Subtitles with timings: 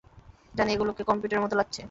[0.53, 1.79] জানি, এগুলোকে কম্পিউটারের মতো লাগছে!